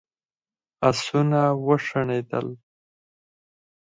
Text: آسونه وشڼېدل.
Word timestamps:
آسونه 0.89 1.41
وشڼېدل. 1.65 2.47